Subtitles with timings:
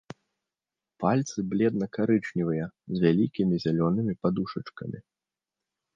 [1.01, 2.65] Пальцы бледна-карычневыя,
[2.97, 4.99] з вялікімі зялёнымі падушачкамі.